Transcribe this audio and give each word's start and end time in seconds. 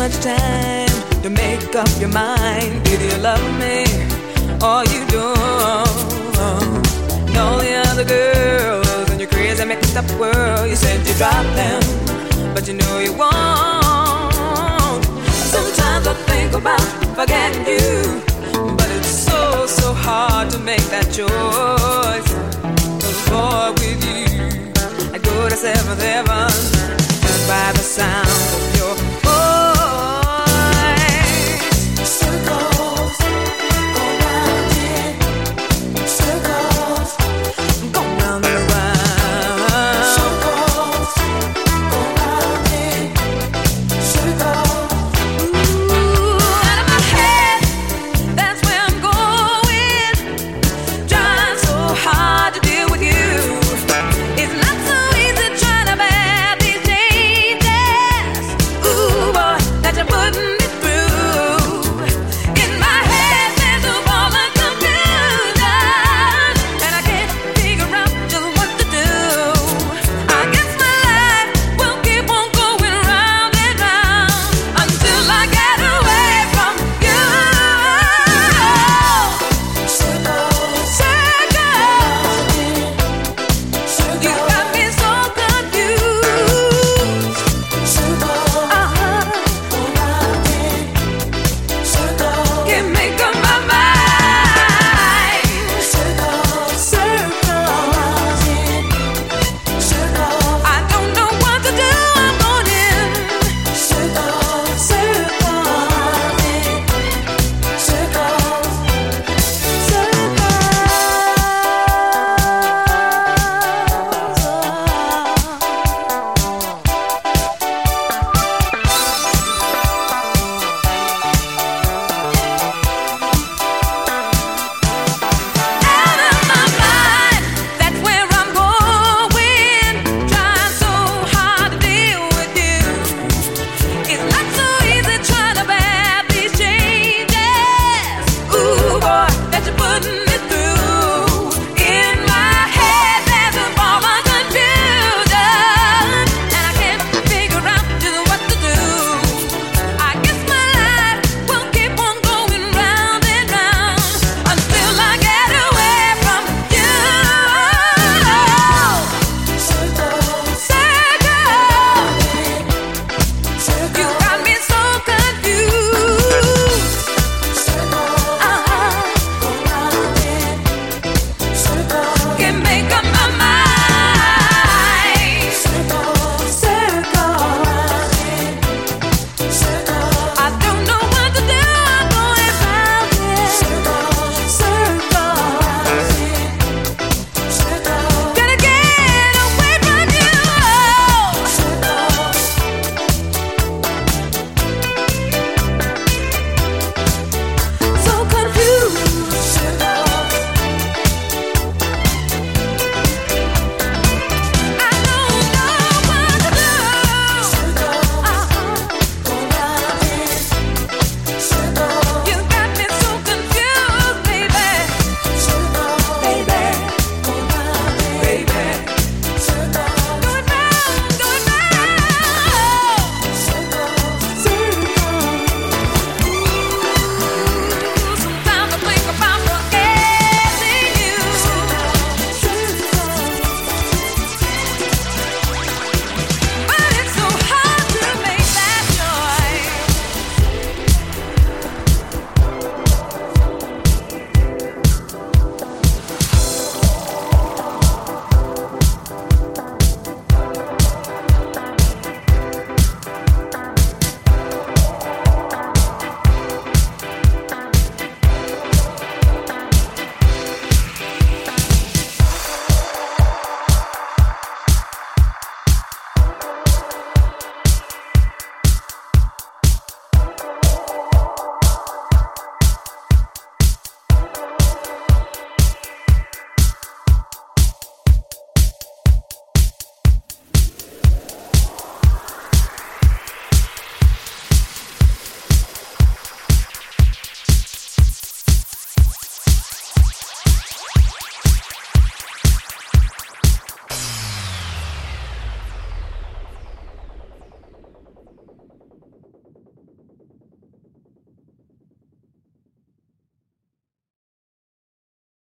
Much 0.00 0.18
time 0.20 0.88
to 1.22 1.28
make 1.28 1.76
up 1.76 1.86
your 2.00 2.08
mind. 2.08 2.88
Either 2.88 3.04
you 3.04 3.18
love 3.18 3.44
me 3.60 3.84
or 4.64 4.80
you 4.92 5.04
don't. 5.12 6.86
And 7.28 7.36
all 7.36 7.58
the 7.58 7.74
other 7.84 8.06
girls 8.06 9.10
in 9.10 9.20
your 9.20 9.28
crazy 9.28 9.62
mixed 9.66 9.94
up 9.98 10.10
world, 10.18 10.70
you 10.70 10.74
said 10.74 11.06
you 11.06 11.12
drop 11.20 11.44
them, 11.54 11.82
but 12.54 12.66
you 12.66 12.74
know 12.80 12.98
you 12.98 13.12
won't. 13.12 15.04
Sometimes 15.52 16.06
I 16.06 16.14
think 16.30 16.54
about 16.54 16.80
forgetting 17.14 17.66
you, 17.66 18.22
but 18.78 18.88
it's 18.96 19.06
so, 19.06 19.66
so 19.66 19.92
hard 19.92 20.48
to 20.52 20.58
make 20.60 20.86
that 20.94 21.12
choice. 21.12 22.32
Boy, 23.28 23.72
with 23.76 24.02
you, 24.08 25.12
I 25.12 25.18
go 25.18 25.50
to 25.50 25.56
seventh 25.56 26.00
heaven. 26.00 26.79